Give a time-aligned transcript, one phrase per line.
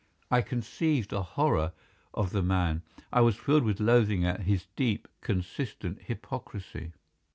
[0.31, 1.73] I conceived a horror
[2.15, 2.81] of the man.
[3.13, 6.93] I was filled with loathing at his deep, consistent hypocrisy.